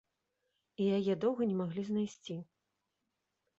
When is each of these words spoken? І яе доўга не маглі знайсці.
І 0.85 0.87
яе 0.99 1.13
доўга 1.25 1.43
не 1.53 1.59
маглі 1.61 1.81
знайсці. 1.93 2.35